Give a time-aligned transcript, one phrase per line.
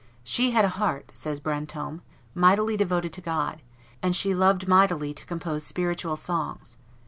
[0.23, 2.01] "She had a heart," says Brantome,
[2.33, 3.61] "mighty devoted to God,
[4.01, 6.77] and she loved mightily to compose spiritual songs.